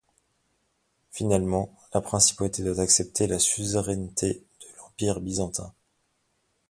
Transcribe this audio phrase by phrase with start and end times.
[1.11, 5.71] Finalement, la principauté doit accepter la suzeraineté de l'Empire byzantin.